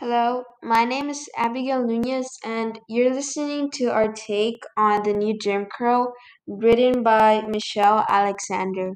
Hello, 0.00 0.44
my 0.62 0.84
name 0.84 1.10
is 1.10 1.28
Abigail 1.36 1.84
Nunez, 1.84 2.28
and 2.44 2.78
you're 2.88 3.12
listening 3.12 3.68
to 3.72 3.86
our 3.86 4.12
take 4.12 4.62
on 4.76 5.02
the 5.02 5.12
new 5.12 5.36
Jim 5.36 5.66
Crow, 5.68 6.12
written 6.46 7.02
by 7.02 7.42
Michelle 7.48 8.06
Alexander. 8.08 8.92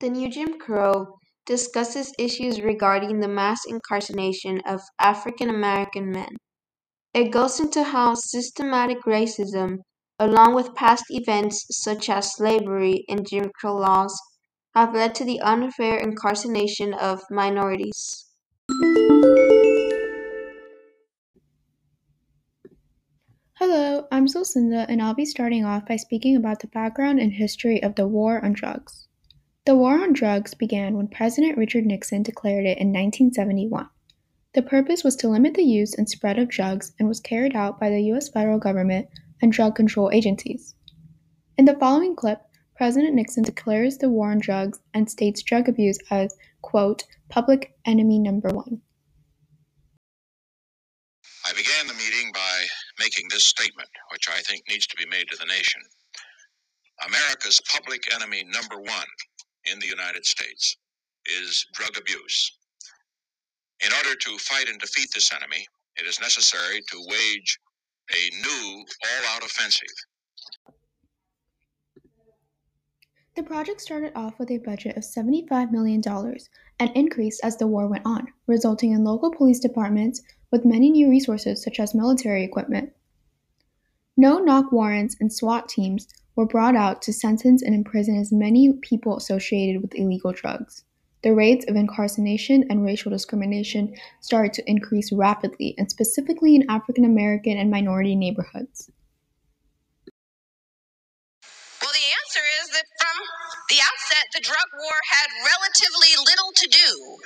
The 0.00 0.10
new 0.10 0.28
Jim 0.28 0.58
Crow 0.58 1.16
discusses 1.46 2.12
issues 2.18 2.60
regarding 2.60 3.20
the 3.20 3.28
mass 3.28 3.60
incarceration 3.66 4.60
of 4.66 4.82
African 5.00 5.48
American 5.48 6.10
men. 6.10 6.36
It 7.14 7.30
goes 7.30 7.58
into 7.58 7.82
how 7.82 8.12
systematic 8.12 8.98
racism, 9.06 9.78
along 10.22 10.54
with 10.54 10.72
past 10.76 11.02
events 11.10 11.66
such 11.68 12.08
as 12.08 12.32
slavery 12.32 13.04
and 13.08 13.28
Jim 13.28 13.50
Crow 13.58 13.74
laws, 13.74 14.16
have 14.72 14.94
led 14.94 15.16
to 15.16 15.24
the 15.24 15.40
unfair 15.40 15.98
incarceration 15.98 16.94
of 16.94 17.20
minorities. 17.28 18.26
Hello, 23.54 24.06
I'm 24.12 24.28
Zulcinda, 24.28 24.86
and 24.88 25.02
I'll 25.02 25.12
be 25.12 25.24
starting 25.24 25.64
off 25.64 25.86
by 25.86 25.96
speaking 25.96 26.36
about 26.36 26.60
the 26.60 26.68
background 26.68 27.18
and 27.18 27.32
history 27.32 27.82
of 27.82 27.96
the 27.96 28.06
war 28.06 28.44
on 28.44 28.52
drugs. 28.52 29.08
The 29.66 29.74
war 29.74 29.94
on 29.94 30.12
drugs 30.12 30.54
began 30.54 30.96
when 30.96 31.08
President 31.08 31.58
Richard 31.58 31.84
Nixon 31.84 32.22
declared 32.22 32.64
it 32.64 32.78
in 32.78 32.92
1971. 32.92 33.88
The 34.54 34.62
purpose 34.62 35.02
was 35.02 35.16
to 35.16 35.28
limit 35.28 35.54
the 35.54 35.64
use 35.64 35.94
and 35.94 36.08
spread 36.08 36.38
of 36.38 36.48
drugs 36.48 36.92
and 37.00 37.08
was 37.08 37.18
carried 37.18 37.56
out 37.56 37.80
by 37.80 37.90
the 37.90 38.02
U.S. 38.02 38.28
federal 38.28 38.60
government 38.60 39.08
and 39.42 39.52
drug 39.52 39.74
control 39.74 40.10
agencies. 40.12 40.74
In 41.58 41.66
the 41.66 41.76
following 41.78 42.16
clip, 42.16 42.40
President 42.76 43.14
Nixon 43.14 43.42
declares 43.42 43.98
the 43.98 44.08
war 44.08 44.30
on 44.30 44.38
drugs 44.38 44.78
and 44.94 45.10
states 45.10 45.42
drug 45.42 45.68
abuse 45.68 45.98
as, 46.10 46.34
quote, 46.62 47.04
public 47.28 47.74
enemy 47.84 48.18
number 48.18 48.48
one. 48.48 48.80
I 51.44 51.52
began 51.52 51.86
the 51.86 51.94
meeting 51.94 52.30
by 52.32 52.64
making 52.98 53.26
this 53.28 53.46
statement, 53.46 53.88
which 54.12 54.28
I 54.30 54.40
think 54.42 54.62
needs 54.68 54.86
to 54.86 54.96
be 54.96 55.06
made 55.10 55.28
to 55.28 55.36
the 55.36 55.46
nation. 55.46 55.82
America's 57.06 57.60
public 57.70 58.14
enemy 58.14 58.44
number 58.44 58.76
one 58.80 59.08
in 59.64 59.78
the 59.80 59.88
United 59.88 60.24
States 60.24 60.76
is 61.26 61.66
drug 61.74 61.96
abuse. 61.98 62.58
In 63.84 63.92
order 63.92 64.14
to 64.14 64.38
fight 64.38 64.68
and 64.68 64.78
defeat 64.78 65.08
this 65.12 65.32
enemy, 65.32 65.66
it 65.96 66.06
is 66.06 66.20
necessary 66.20 66.80
to 66.90 67.06
wage 67.08 67.58
a 68.10 68.30
new 68.42 68.78
all 68.78 69.34
out 69.34 69.44
offensive. 69.44 69.88
The 73.34 73.42
project 73.42 73.80
started 73.80 74.12
off 74.14 74.38
with 74.38 74.50
a 74.50 74.58
budget 74.58 74.96
of 74.98 75.04
$75 75.04 75.70
million 75.70 76.02
and 76.78 76.90
increased 76.94 77.40
as 77.42 77.56
the 77.56 77.66
war 77.66 77.88
went 77.88 78.04
on, 78.04 78.26
resulting 78.46 78.92
in 78.92 79.04
local 79.04 79.32
police 79.32 79.58
departments 79.58 80.20
with 80.50 80.66
many 80.66 80.90
new 80.90 81.08
resources 81.08 81.62
such 81.62 81.80
as 81.80 81.94
military 81.94 82.44
equipment. 82.44 82.92
No 84.18 84.38
knock 84.38 84.70
warrants 84.70 85.16
and 85.18 85.32
SWAT 85.32 85.68
teams 85.68 86.06
were 86.36 86.46
brought 86.46 86.76
out 86.76 87.00
to 87.02 87.12
sentence 87.12 87.62
and 87.62 87.74
imprison 87.74 88.18
as 88.18 88.32
many 88.32 88.70
people 88.82 89.16
associated 89.16 89.80
with 89.80 89.94
illegal 89.94 90.32
drugs. 90.32 90.84
The 91.22 91.34
rates 91.34 91.64
of 91.68 91.76
incarceration 91.76 92.64
and 92.68 92.84
racial 92.84 93.10
discrimination 93.10 93.94
started 94.20 94.52
to 94.54 94.68
increase 94.68 95.12
rapidly, 95.12 95.74
and 95.78 95.88
specifically 95.88 96.56
in 96.56 96.68
African 96.68 97.04
American 97.04 97.56
and 97.56 97.70
minority 97.70 98.16
neighborhoods. 98.16 98.90
Well, 101.80 101.92
the 101.94 102.10
answer 102.10 102.44
is 102.62 102.70
that 102.74 102.86
from 102.98 103.16
the 103.70 103.78
outset, 103.78 104.26
the 104.34 104.42
drug 104.42 104.68
war 104.82 104.98
had 105.10 105.28
relatively 105.46 106.10
little 106.26 106.52
to 106.56 106.68
do 106.68 107.18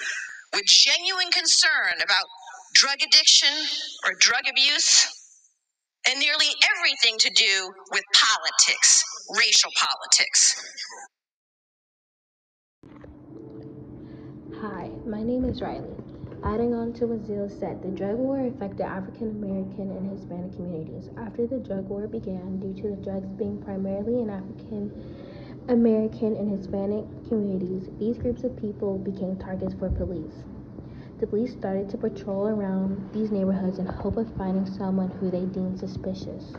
with 0.53 0.67
genuine 0.67 1.31
concern 1.33 1.97
about 2.05 2.27
drug 2.75 3.01
addiction 3.01 3.53
or 4.05 4.13
drug 4.21 4.43
abuse, 4.51 5.09
and 6.09 6.21
nearly 6.21 6.53
everything 6.77 7.17
to 7.19 7.31
do 7.31 7.73
with 7.93 8.05
politics, 8.13 9.03
racial 9.37 9.71
politics. 9.75 11.16
Hi, 14.63 14.89
my 15.05 15.23
name 15.23 15.45
is 15.45 15.61
Rylea. 15.61 16.01
Adding 16.43 16.73
on 16.73 16.95
to 16.95 17.07
what 17.07 17.27
Zil 17.27 17.51
said, 17.51 17.83
the 17.83 17.89
drug 17.89 18.17
war 18.17 18.41
affected 18.41 18.87
African 18.87 19.29
American 19.29 19.91
and 19.91 20.09
Hispanic 20.11 20.57
communities. 20.57 21.11
After 21.19 21.47
the 21.47 21.59
drug 21.59 21.91
war 21.91 22.07
began, 22.09 22.59
due 22.59 22.73
to 22.81 22.97
the 22.97 23.03
drugs 23.05 23.29
being 23.37 23.59
primarily 23.61 24.23
in 24.23 24.31
African 24.31 24.89
American 25.69 26.37
and 26.37 26.57
Hispanic 26.57 27.05
communities, 27.29 27.91
these 27.99 28.17
groups 28.17 28.45
of 28.45 28.57
people 28.57 28.97
became 28.97 29.37
targets 29.37 29.75
for 29.75 29.91
police. 29.91 30.41
The 31.21 31.27
police 31.27 31.53
started 31.53 31.91
to 31.91 31.99
patrol 31.99 32.49
around 32.49 33.13
these 33.13 33.31
neighborhoods 33.31 33.79
in 33.79 33.85
hope 33.85 34.17
of 34.17 34.35
finding 34.39 34.65
someone 34.65 35.11
who 35.21 35.31
they 35.31 35.45
deemed 35.45 35.79
suspicious. 35.79 36.57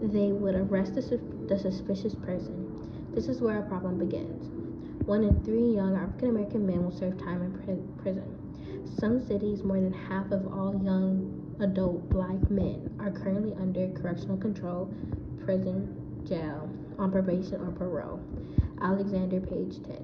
They 0.00 0.32
would 0.32 0.54
arrest 0.54 0.94
the, 0.94 1.02
su- 1.02 1.44
the 1.50 1.58
suspicious 1.58 2.14
person. 2.14 3.12
This 3.12 3.28
is 3.28 3.42
where 3.42 3.58
a 3.58 3.68
problem 3.68 3.98
begins. 3.98 4.67
One 5.08 5.24
in 5.24 5.42
three 5.42 5.74
young 5.74 5.96
African 5.96 6.28
American 6.28 6.66
men 6.66 6.84
will 6.84 6.92
serve 6.92 7.16
time 7.16 7.40
in 7.40 7.52
pri- 7.64 8.02
prison. 8.02 8.28
Some 9.00 9.26
cities, 9.26 9.64
more 9.64 9.80
than 9.80 9.90
half 9.90 10.30
of 10.32 10.46
all 10.52 10.78
young 10.84 11.56
adult 11.60 12.10
black 12.10 12.50
men 12.50 12.94
are 13.00 13.10
currently 13.10 13.54
under 13.54 13.88
correctional 13.94 14.36
control, 14.36 14.92
prison, 15.46 15.96
jail, 16.28 16.68
on 16.98 17.10
probation 17.10 17.54
or 17.62 17.70
parole. 17.70 18.20
Alexander, 18.82 19.40
page 19.40 19.82
10. 19.82 19.96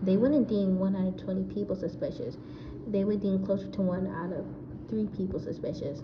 They 0.00 0.16
wouldn't 0.16 0.48
deem 0.48 0.78
1 0.78 0.96
out 0.96 1.08
of 1.08 1.22
20 1.22 1.52
people 1.52 1.76
suspicious. 1.76 2.38
They 2.86 3.04
would 3.04 3.20
deem 3.20 3.44
closer 3.44 3.68
to 3.70 3.82
1 3.82 4.06
out 4.06 4.32
of 4.32 4.46
3 4.88 5.08
people 5.14 5.40
suspicious. 5.40 6.02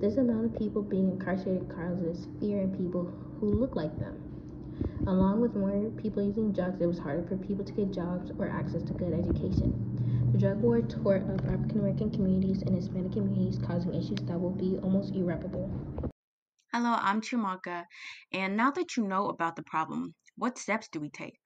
This 0.00 0.16
amount 0.16 0.46
of 0.46 0.58
people 0.58 0.82
being 0.82 1.12
incarcerated 1.12 1.68
causes 1.68 2.26
fear 2.40 2.62
in 2.62 2.76
people 2.76 3.14
who 3.38 3.46
look 3.46 3.76
like 3.76 3.96
them. 4.00 4.29
Along 5.06 5.40
with 5.40 5.56
more 5.56 5.90
people 5.96 6.22
using 6.22 6.52
drugs, 6.52 6.80
it 6.80 6.86
was 6.86 6.98
harder 6.98 7.26
for 7.26 7.36
people 7.36 7.64
to 7.64 7.72
get 7.72 7.90
jobs 7.90 8.30
or 8.38 8.48
access 8.48 8.82
to 8.84 8.92
good 8.92 9.12
education. 9.12 10.30
The 10.32 10.38
drug 10.38 10.60
war 10.60 10.80
tore 10.82 11.16
up 11.16 11.48
African 11.48 11.80
American 11.80 12.10
communities 12.10 12.62
and 12.62 12.76
Hispanic 12.76 13.12
communities, 13.12 13.58
causing 13.58 13.94
issues 13.94 14.20
that 14.26 14.40
will 14.40 14.50
be 14.54 14.78
almost 14.78 15.14
irreparable. 15.14 15.68
Hello, 16.72 16.96
I'm 17.00 17.20
Chiamaka, 17.20 17.86
and 18.32 18.56
now 18.56 18.70
that 18.70 18.96
you 18.96 19.04
know 19.06 19.28
about 19.28 19.56
the 19.56 19.62
problem, 19.64 20.14
what 20.36 20.56
steps 20.56 20.86
do 20.86 21.00
we 21.00 21.10
take? 21.10 21.39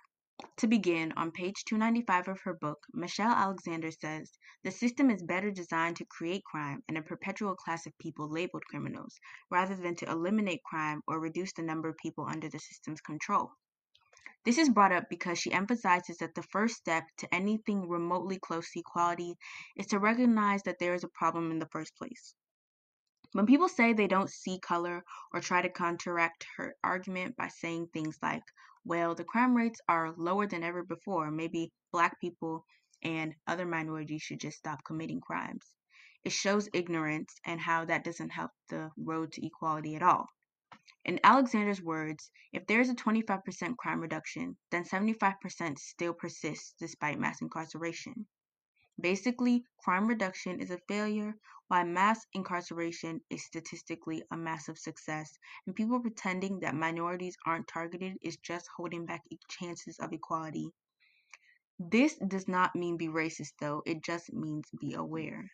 To 0.56 0.66
begin, 0.66 1.12
on 1.12 1.30
page 1.30 1.64
295 1.64 2.26
of 2.26 2.40
her 2.40 2.54
book, 2.54 2.84
Michelle 2.92 3.30
Alexander 3.30 3.92
says 3.92 4.36
the 4.64 4.72
system 4.72 5.08
is 5.08 5.22
better 5.22 5.52
designed 5.52 5.96
to 5.98 6.04
create 6.06 6.42
crime 6.44 6.82
and 6.88 6.98
a 6.98 7.02
perpetual 7.02 7.54
class 7.54 7.86
of 7.86 7.96
people 7.98 8.28
labeled 8.28 8.64
criminals, 8.64 9.20
rather 9.48 9.76
than 9.76 9.94
to 9.94 10.10
eliminate 10.10 10.64
crime 10.64 11.02
or 11.06 11.20
reduce 11.20 11.52
the 11.52 11.62
number 11.62 11.88
of 11.88 11.96
people 11.98 12.26
under 12.26 12.48
the 12.48 12.58
system's 12.58 13.00
control. 13.00 13.52
This 14.44 14.58
is 14.58 14.68
brought 14.68 14.90
up 14.90 15.08
because 15.08 15.38
she 15.38 15.52
emphasizes 15.52 16.18
that 16.18 16.34
the 16.34 16.42
first 16.42 16.74
step 16.74 17.04
to 17.18 17.32
anything 17.32 17.88
remotely 17.88 18.40
close 18.40 18.68
to 18.72 18.80
equality 18.80 19.38
is 19.76 19.86
to 19.86 20.00
recognize 20.00 20.64
that 20.64 20.80
there 20.80 20.94
is 20.94 21.04
a 21.04 21.08
problem 21.08 21.52
in 21.52 21.60
the 21.60 21.68
first 21.68 21.96
place. 21.96 22.34
When 23.30 23.46
people 23.46 23.68
say 23.68 23.92
they 23.92 24.08
don't 24.08 24.30
see 24.30 24.58
color 24.58 25.04
or 25.32 25.40
try 25.40 25.62
to 25.62 25.70
counteract 25.70 26.44
her 26.56 26.74
argument 26.82 27.36
by 27.36 27.48
saying 27.48 27.88
things 27.92 28.18
like, 28.20 28.42
well, 28.84 29.14
the 29.14 29.24
crime 29.24 29.54
rates 29.54 29.80
are 29.88 30.14
lower 30.16 30.46
than 30.46 30.62
ever 30.62 30.82
before, 30.82 31.30
maybe 31.30 31.72
black 31.92 32.20
people 32.20 32.66
and 33.02 33.34
other 33.46 33.66
minorities 33.66 34.22
should 34.22 34.40
just 34.40 34.58
stop 34.58 34.84
committing 34.84 35.20
crimes. 35.20 35.64
It 36.24 36.32
shows 36.32 36.68
ignorance 36.72 37.34
and 37.44 37.60
how 37.60 37.84
that 37.84 38.04
doesn't 38.04 38.30
help 38.30 38.50
the 38.68 38.90
road 38.96 39.32
to 39.32 39.46
equality 39.46 39.94
at 39.94 40.02
all. 40.02 40.26
In 41.04 41.20
Alexander's 41.22 41.82
words, 41.82 42.30
if 42.52 42.66
there 42.66 42.80
is 42.80 42.88
a 42.88 42.94
25% 42.94 43.76
crime 43.76 44.00
reduction, 44.00 44.56
then 44.70 44.84
75% 44.84 45.78
still 45.78 46.14
persists 46.14 46.74
despite 46.78 47.18
mass 47.18 47.42
incarceration. 47.42 48.26
Basically, 49.00 49.64
crime 49.78 50.06
reduction 50.06 50.60
is 50.60 50.70
a 50.70 50.78
failure, 50.88 51.36
while 51.68 51.84
mass 51.84 52.26
incarceration 52.32 53.20
is 53.28 53.44
statistically 53.44 54.22
a 54.30 54.36
massive 54.36 54.78
success, 54.78 55.36
and 55.66 55.74
people 55.74 56.00
pretending 56.00 56.60
that 56.60 56.74
minorities 56.74 57.36
aren't 57.44 57.66
targeted 57.66 58.16
is 58.22 58.36
just 58.36 58.68
holding 58.76 59.04
back 59.04 59.22
chances 59.48 59.98
of 59.98 60.12
equality. 60.12 60.70
This 61.78 62.14
does 62.16 62.46
not 62.46 62.76
mean 62.76 62.96
be 62.96 63.08
racist, 63.08 63.54
though, 63.60 63.82
it 63.84 64.02
just 64.04 64.32
means 64.32 64.70
be 64.80 64.94
aware. 64.94 65.50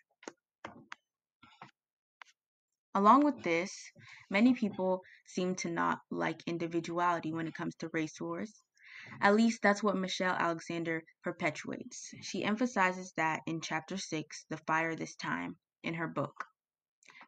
Along 2.94 3.24
with 3.24 3.42
this, 3.42 3.72
many 4.28 4.52
people 4.52 5.00
seem 5.26 5.54
to 5.56 5.70
not 5.70 6.00
like 6.10 6.42
individuality 6.46 7.32
when 7.32 7.46
it 7.46 7.54
comes 7.54 7.74
to 7.76 7.88
race 7.92 8.20
wars. 8.20 8.62
At 9.20 9.34
least 9.34 9.62
that's 9.62 9.82
what 9.82 9.96
Michelle 9.96 10.34
Alexander 10.34 11.02
perpetuates. 11.22 12.14
She 12.22 12.44
emphasizes 12.44 13.12
that 13.16 13.42
in 13.46 13.60
chapter 13.60 13.96
6, 13.96 14.44
The 14.48 14.56
Fire 14.56 14.94
This 14.94 15.16
Time, 15.16 15.56
in 15.82 15.94
her 15.94 16.08
book. 16.08 16.44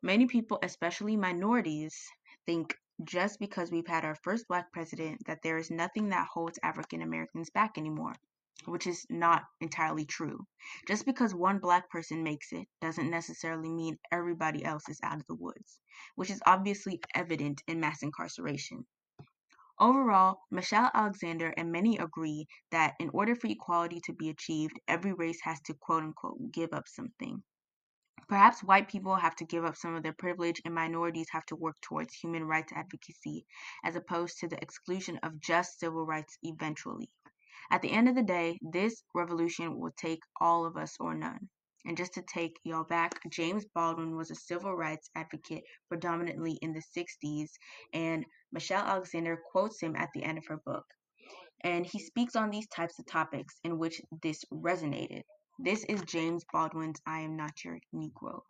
Many 0.03 0.27
people, 0.27 0.59
especially 0.63 1.17
minorities, 1.17 1.97
think 2.45 2.77
just 3.05 3.39
because 3.39 3.71
we've 3.71 3.87
had 3.87 4.05
our 4.05 4.15
first 4.15 4.47
black 4.49 4.73
president 4.73 5.25
that 5.27 5.43
there 5.43 5.59
is 5.59 5.71
nothing 5.71 6.11
that 6.11 6.29
holds 6.33 6.59
African 6.63 7.03
Americans 7.03 7.51
back 7.51 7.79
anymore, 7.79 8.15
which 8.67 8.87
is 8.87 9.07
not 9.11 9.45
entirely 9.61 10.05
true. 10.05 10.47
Just 10.87 11.05
because 11.05 11.35
one 11.35 11.59
black 11.59 11.89
person 11.91 12.23
makes 12.23 12.53
it 12.53 12.69
doesn't 12.81 13.11
necessarily 13.11 13.71
mean 13.71 13.99
everybody 14.11 14.65
else 14.65 14.89
is 14.89 15.01
out 15.03 15.21
of 15.21 15.27
the 15.27 15.35
woods, 15.35 15.81
which 16.15 16.31
is 16.31 16.43
obviously 16.47 17.01
evident 17.15 17.63
in 17.67 17.81
mass 17.81 18.03
incarceration. 18.03 18.87
Overall, 19.83 20.39
Michelle 20.49 20.93
Alexander 20.95 21.53
and 21.57 21.73
many 21.73 21.99
agree 21.99 22.47
that 22.71 22.95
in 23.01 23.09
order 23.09 23.35
for 23.35 23.49
equality 23.49 24.01
to 24.03 24.13
be 24.13 24.29
achieved, 24.29 24.79
every 24.87 25.13
race 25.13 25.41
has 25.43 25.61
to 25.63 25.75
quote 25.75 26.05
unquote 26.05 26.53
give 26.53 26.73
up 26.73 26.87
something. 26.87 27.43
Perhaps 28.29 28.63
white 28.63 28.89
people 28.89 29.17
have 29.17 29.35
to 29.35 29.45
give 29.45 29.65
up 29.65 29.77
some 29.77 29.97
of 29.97 30.05
their 30.05 30.13
privilege 30.13 30.63
and 30.65 30.73
minorities 30.73 31.31
have 31.31 31.45
to 31.47 31.57
work 31.57 31.81
towards 31.81 32.15
human 32.15 32.45
rights 32.45 32.73
advocacy 32.73 33.45
as 33.83 33.97
opposed 33.97 34.39
to 34.39 34.47
the 34.47 34.63
exclusion 34.63 35.19
of 35.25 35.41
just 35.41 35.81
civil 35.81 36.07
rights 36.07 36.39
eventually. 36.45 37.11
At 37.69 37.83
the 37.83 37.91
end 37.91 38.09
of 38.09 38.15
the 38.15 38.23
day, 38.23 38.61
this 38.63 39.03
revolution 39.17 39.81
will 39.81 39.91
take 39.97 40.23
all 40.41 40.65
of 40.65 40.77
us 40.77 40.97
or 41.01 41.13
none. 41.13 41.51
And 41.85 41.97
just 41.97 42.15
to 42.15 42.23
take 42.23 42.61
y'all 42.65 42.85
back, 42.85 43.21
James 43.31 43.65
Baldwin 43.75 44.17
was 44.17 44.31
a 44.31 44.37
civil 44.37 44.75
rights 44.75 45.11
advocate 45.17 45.65
predominantly 45.89 46.53
in 46.63 46.73
the 46.73 46.83
60s, 46.97 47.51
and 47.93 48.25
Michelle 48.53 48.85
Alexander 48.85 49.41
quotes 49.51 49.81
him 49.81 49.97
at 49.97 50.09
the 50.15 50.23
end 50.23 50.39
of 50.39 50.47
her 50.47 50.61
book. 50.65 50.85
And 51.65 51.85
he 51.87 51.99
speaks 51.99 52.37
on 52.37 52.51
these 52.51 52.69
types 52.69 52.99
of 52.99 53.07
topics 53.07 53.55
in 53.65 53.79
which 53.79 54.01
this 54.23 54.45
resonated. 54.53 55.23
This 55.59 55.85
is 55.85 56.03
James 56.03 56.45
Baldwin's 56.53 57.01
I 57.07 57.21
Am 57.21 57.37
Not 57.37 57.53
Your 57.65 57.79
Negro. 57.95 58.41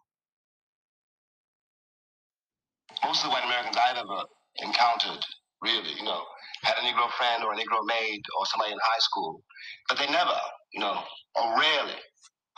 Most 3.04 3.24
of 3.24 3.30
the 3.30 3.30
white 3.30 3.44
Americans 3.44 3.76
I've 3.76 3.96
ever 3.96 4.24
encountered, 4.58 5.24
really, 5.62 5.92
you 5.98 6.04
know, 6.04 6.22
had 6.62 6.76
a 6.78 6.80
Negro 6.80 7.10
friend 7.12 7.42
or 7.44 7.52
a 7.52 7.56
Negro 7.56 7.84
maid 7.86 8.22
or 8.38 8.46
somebody 8.46 8.72
in 8.72 8.78
high 8.82 8.98
school, 9.00 9.42
but 9.88 9.98
they 9.98 10.06
never, 10.06 10.36
you 10.72 10.80
know, 10.80 11.02
or 11.34 11.58
rarely, 11.58 11.98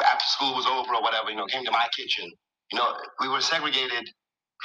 after 0.02 0.26
school 0.26 0.54
was 0.54 0.66
over 0.66 0.94
or 0.94 1.02
whatever, 1.02 1.30
you 1.30 1.36
know, 1.36 1.46
came 1.46 1.64
to 1.64 1.70
my 1.70 1.86
kitchen. 1.96 2.30
You 2.72 2.78
know, 2.78 2.96
we 3.20 3.28
were 3.28 3.40
segregated 3.40 4.08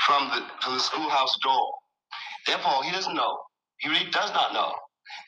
from 0.06 0.30
the 0.30 0.42
from 0.62 0.74
the 0.74 0.80
schoolhouse 0.80 1.36
door. 1.44 1.70
Therefore, 2.48 2.84
he 2.84 2.92
doesn't 2.92 3.16
know. 3.16 3.38
He 3.80 3.90
really 3.90 4.10
does 4.12 4.32
not 4.34 4.54
know 4.54 4.74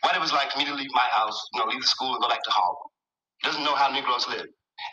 what 0.02 0.16
it 0.16 0.22
was 0.22 0.32
like 0.34 0.52
for 0.52 0.60
me 0.60 0.66
to 0.66 0.74
leave 0.74 0.92
my 0.94 1.08
house, 1.12 1.38
you 1.54 1.60
know, 1.60 1.68
leave 1.68 1.82
the 1.82 1.88
school 1.88 2.14
and 2.14 2.22
go 2.22 2.30
back 2.30 2.44
to 2.44 2.52
Harlem 2.52 2.90
He 3.42 3.48
doesn't 3.50 3.64
know 3.64 3.76
how 3.76 3.90
Negroes 3.90 4.28
live. 4.28 4.46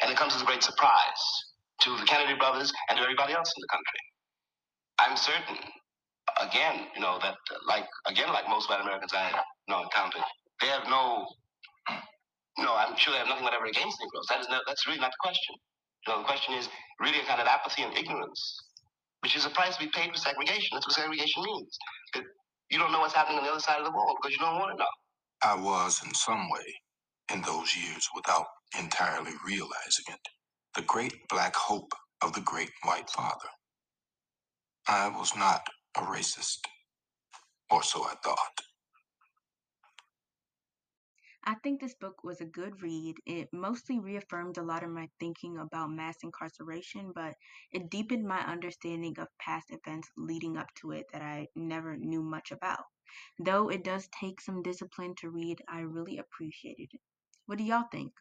And 0.02 0.10
it 0.10 0.16
comes 0.16 0.34
as 0.34 0.42
a 0.42 0.44
great 0.44 0.62
surprise 0.62 1.22
to 1.82 1.96
the 1.96 2.04
Kennedy 2.04 2.38
brothers 2.38 2.72
and 2.88 2.98
to 2.98 3.02
everybody 3.02 3.32
else 3.32 3.52
in 3.56 3.60
the 3.60 3.68
country. 3.68 4.02
I'm 4.98 5.16
certain, 5.16 5.58
again, 6.42 6.88
you 6.94 7.00
know, 7.00 7.18
that 7.22 7.36
like, 7.66 7.86
again, 8.06 8.28
like 8.32 8.48
most 8.48 8.68
white 8.68 8.80
Americans 8.80 9.12
I 9.14 9.30
you 9.30 9.74
know 9.74 9.82
encountered, 9.82 10.24
they 10.60 10.66
have 10.68 10.84
no, 10.88 11.26
no, 12.58 12.74
I'm 12.76 12.96
sure 12.96 13.12
they 13.14 13.20
have 13.20 13.28
nothing 13.28 13.44
whatever 13.44 13.66
against 13.66 13.98
Negroes. 14.02 14.26
That 14.30 14.40
is 14.40 14.48
no, 14.50 14.60
that's 14.66 14.86
really 14.86 15.00
not 15.00 15.12
the 15.12 15.22
question. 15.22 15.56
You 16.06 16.14
know, 16.14 16.18
the 16.20 16.26
question 16.28 16.54
is 16.54 16.68
really 17.00 17.20
a 17.20 17.24
kind 17.26 17.40
of 17.40 17.48
apathy 17.48 17.82
and 17.82 17.96
ignorance, 17.96 18.40
which 19.22 19.36
is 19.36 19.46
a 19.46 19.50
price 19.50 19.76
be 19.78 19.88
paid 19.94 20.10
for 20.12 20.18
segregation. 20.18 20.70
That's 20.74 20.86
what 20.86 20.94
segregation 20.96 21.44
means. 21.44 21.78
You 22.70 22.78
don't 22.78 22.92
know 22.92 23.00
what's 23.00 23.14
happening 23.14 23.38
on 23.38 23.44
the 23.44 23.50
other 23.50 23.60
side 23.60 23.78
of 23.80 23.86
the 23.86 23.92
wall 23.92 24.16
because 24.20 24.32
you 24.36 24.40
don't 24.40 24.58
want 24.58 24.72
to 24.72 24.78
know. 24.78 24.94
I 25.42 25.54
was, 25.56 26.02
in 26.04 26.14
some 26.14 26.50
way, 26.50 26.74
in 27.32 27.42
those 27.42 27.76
years 27.76 28.08
without 28.14 28.46
entirely 28.78 29.32
realizing 29.46 30.06
it, 30.08 30.20
the 30.76 30.82
great 30.82 31.14
black 31.28 31.54
hope 31.56 31.92
of 32.22 32.34
the 32.34 32.40
great 32.42 32.70
white 32.84 33.10
father. 33.10 33.48
I 34.88 35.08
was 35.08 35.36
not 35.36 35.66
a 35.96 36.02
racist, 36.02 36.60
or 37.70 37.82
so 37.82 38.04
I 38.04 38.14
thought. 38.24 38.62
I 41.48 41.54
think 41.62 41.80
this 41.80 41.94
book 41.94 42.24
was 42.24 42.42
a 42.42 42.44
good 42.44 42.82
read. 42.82 43.14
It 43.24 43.48
mostly 43.54 43.98
reaffirmed 43.98 44.58
a 44.58 44.62
lot 44.62 44.82
of 44.84 44.90
my 44.90 45.08
thinking 45.18 45.56
about 45.56 45.90
mass 45.90 46.18
incarceration, 46.22 47.10
but 47.14 47.36
it 47.72 47.88
deepened 47.88 48.28
my 48.28 48.40
understanding 48.40 49.18
of 49.18 49.28
past 49.38 49.70
events 49.70 50.10
leading 50.14 50.58
up 50.58 50.66
to 50.82 50.90
it 50.90 51.06
that 51.10 51.22
I 51.22 51.48
never 51.56 51.96
knew 51.96 52.22
much 52.22 52.52
about. 52.52 52.84
Though 53.38 53.70
it 53.70 53.82
does 53.82 54.10
take 54.20 54.42
some 54.42 54.62
discipline 54.62 55.14
to 55.20 55.30
read, 55.30 55.62
I 55.66 55.80
really 55.80 56.18
appreciated 56.18 56.90
it. 56.92 57.00
What 57.46 57.56
do 57.56 57.64
y'all 57.64 57.88
think? 57.90 58.12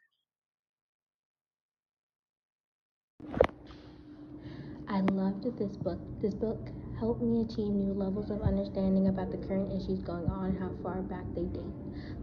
I 4.87 5.01
loved 5.01 5.57
this 5.57 5.75
book. 5.75 5.99
This 6.21 6.33
book 6.33 6.69
helped 6.99 7.21
me 7.21 7.41
achieve 7.41 7.69
new 7.69 7.93
levels 7.93 8.29
of 8.29 8.41
understanding 8.41 9.07
about 9.07 9.31
the 9.31 9.37
current 9.37 9.71
issues 9.71 10.01
going 10.01 10.27
on 10.27 10.45
and 10.45 10.59
how 10.59 10.71
far 10.81 11.01
back 11.01 11.25
they 11.33 11.45
date. 11.45 11.73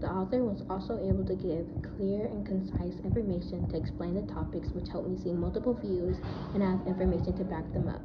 The 0.01 0.11
author 0.11 0.43
was 0.45 0.63
also 0.69 0.99
able 0.99 1.25
to 1.27 1.35
give 1.37 1.67
clear 1.97 2.27
and 2.27 2.47
concise 2.47 2.99
information 3.01 3.69
to 3.69 3.77
explain 3.77 4.15
the 4.15 4.33
topics, 4.33 4.71
which 4.71 4.89
helped 4.89 5.09
me 5.09 5.17
see 5.17 5.33
multiple 5.33 5.75
views 5.75 6.19
and 6.55 6.63
have 6.63 6.87
information 6.87 7.37
to 7.37 7.45
back 7.45 7.73
them 7.73 7.89
up. 7.89 8.03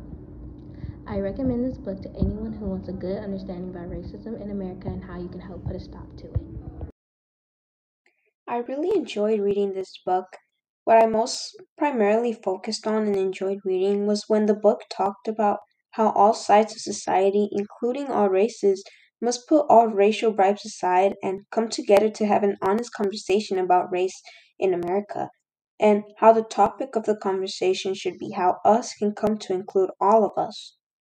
I 1.07 1.19
recommend 1.19 1.65
this 1.65 1.77
book 1.77 2.01
to 2.03 2.09
anyone 2.15 2.53
who 2.53 2.67
wants 2.67 2.87
a 2.87 2.93
good 2.93 3.17
understanding 3.17 3.71
about 3.71 3.89
racism 3.89 4.39
in 4.39 4.51
America 4.51 4.89
and 4.89 5.03
how 5.03 5.19
you 5.19 5.27
can 5.27 5.39
help 5.39 5.65
put 5.65 5.75
a 5.75 5.79
stop 5.79 6.15
to 6.17 6.27
it. 6.27 6.39
I 8.47 8.57
really 8.57 8.95
enjoyed 8.95 9.39
reading 9.39 9.73
this 9.73 9.97
book. 10.05 10.37
What 10.83 11.01
I 11.01 11.05
most 11.07 11.55
primarily 11.77 12.33
focused 12.33 12.85
on 12.85 13.07
and 13.07 13.15
enjoyed 13.15 13.59
reading 13.63 14.07
was 14.07 14.25
when 14.27 14.45
the 14.45 14.53
book 14.53 14.81
talked 14.89 15.27
about 15.27 15.59
how 15.91 16.11
all 16.11 16.33
sides 16.33 16.73
of 16.73 16.79
society, 16.79 17.49
including 17.51 18.07
all 18.07 18.29
races, 18.29 18.83
must 19.21 19.47
put 19.47 19.65
all 19.69 19.87
racial 19.87 20.31
bribes 20.31 20.65
aside 20.65 21.15
and 21.21 21.41
come 21.51 21.67
together 21.69 22.09
to 22.09 22.25
have 22.25 22.43
an 22.43 22.57
honest 22.61 22.93
conversation 22.93 23.59
about 23.59 23.91
race 23.91 24.21
in 24.57 24.73
America, 24.73 25.29
and 25.79 26.03
how 26.17 26.31
the 26.31 26.43
topic 26.43 26.95
of 26.95 27.05
the 27.05 27.15
conversation 27.15 27.93
should 27.93 28.17
be 28.17 28.31
how 28.31 28.57
us 28.63 28.93
can 28.93 29.13
come 29.13 29.37
to 29.37 29.53
include 29.53 29.89
all 29.99 30.23
of 30.25 30.31
us. 30.37 30.75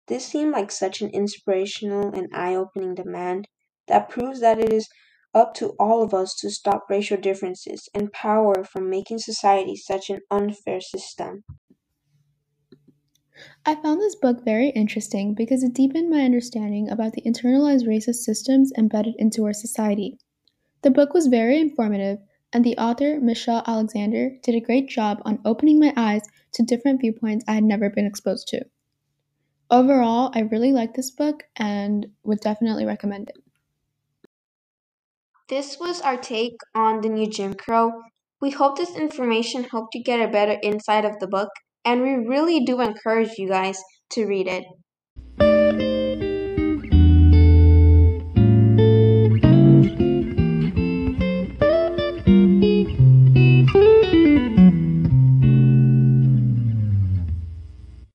This 0.08 0.26
seemed 0.26 0.52
like 0.52 0.70
such 0.70 1.00
an 1.00 1.10
inspirational 1.10 2.14
and 2.14 2.28
eye 2.34 2.54
opening 2.54 2.94
demand 2.94 3.46
that 3.86 4.08
proves 4.08 4.40
that 4.40 4.58
it 4.58 4.72
is 4.72 4.88
up 5.34 5.54
to 5.54 5.74
all 5.78 6.02
of 6.02 6.12
us 6.12 6.34
to 6.40 6.50
stop 6.50 6.84
racial 6.90 7.16
differences 7.16 7.88
and 7.94 8.12
power 8.12 8.64
from 8.64 8.90
making 8.90 9.18
society 9.18 9.76
such 9.76 10.10
an 10.10 10.20
unfair 10.30 10.80
system. 10.80 11.44
I 13.64 13.74
found 13.74 14.00
this 14.00 14.14
book 14.14 14.44
very 14.44 14.70
interesting 14.70 15.34
because 15.34 15.62
it 15.62 15.74
deepened 15.74 16.10
my 16.10 16.22
understanding 16.22 16.90
about 16.90 17.12
the 17.12 17.22
internalized 17.22 17.86
racist 17.86 18.24
systems 18.24 18.72
embedded 18.76 19.14
into 19.18 19.44
our 19.44 19.52
society. 19.52 20.18
The 20.82 20.90
book 20.90 21.14
was 21.14 21.28
very 21.28 21.60
informative, 21.60 22.18
and 22.52 22.64
the 22.64 22.76
author, 22.76 23.20
Michelle 23.20 23.62
Alexander, 23.66 24.36
did 24.42 24.54
a 24.54 24.60
great 24.60 24.88
job 24.88 25.22
on 25.24 25.40
opening 25.44 25.78
my 25.78 25.92
eyes 25.96 26.22
to 26.52 26.62
different 26.62 27.00
viewpoints 27.00 27.44
I 27.48 27.54
had 27.54 27.64
never 27.64 27.88
been 27.88 28.06
exposed 28.06 28.48
to. 28.48 28.64
Overall, 29.70 30.30
I 30.34 30.40
really 30.40 30.72
liked 30.72 30.96
this 30.96 31.10
book 31.10 31.44
and 31.56 32.06
would 32.24 32.40
definitely 32.40 32.84
recommend 32.84 33.30
it. 33.30 33.38
This 35.48 35.78
was 35.78 36.00
our 36.00 36.16
take 36.16 36.56
on 36.74 37.00
the 37.00 37.08
new 37.08 37.26
Jim 37.26 37.54
Crow. 37.54 37.92
We 38.40 38.50
hope 38.50 38.76
this 38.76 38.96
information 38.96 39.64
helped 39.64 39.94
you 39.94 40.02
get 40.02 40.20
a 40.20 40.30
better 40.30 40.58
insight 40.62 41.04
of 41.04 41.18
the 41.20 41.26
book, 41.26 41.48
and 41.84 42.02
we 42.02 42.10
really 42.14 42.64
do 42.64 42.80
encourage 42.80 43.38
you 43.38 43.48
guys 43.48 43.80
to 44.10 44.26
read 44.26 44.46
it. 44.48 44.64